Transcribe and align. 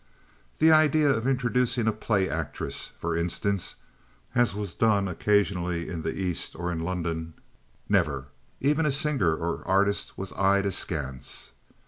The 0.57 0.71
idea 0.71 1.11
of 1.11 1.27
introducing 1.27 1.85
a 1.85 1.91
"play 1.91 2.27
actress," 2.27 2.91
for 2.97 3.15
instance, 3.15 3.75
as 4.33 4.55
was 4.55 4.73
done 4.73 5.07
occasionally 5.07 5.87
in 5.89 6.01
the 6.01 6.11
East 6.15 6.55
or 6.55 6.71
in 6.71 6.79
London—never; 6.79 8.25
even 8.59 8.87
a 8.87 8.91
singer 8.91 9.35
or 9.35 9.57
an 9.57 9.63
artist 9.65 10.17
was 10.17 10.33
eyed 10.33 10.65
askance. 10.65 11.51